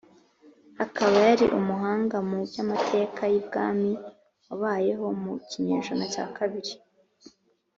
[0.85, 3.91] akaba yari umuhanga mu by’amateka y’i bwami
[4.47, 6.71] wabayeho mu kinyejana cya kabiri